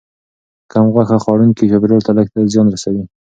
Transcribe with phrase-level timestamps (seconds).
[0.71, 3.03] کم غوښه خوړونکي چاپیریال ته لږ زیان رسوي.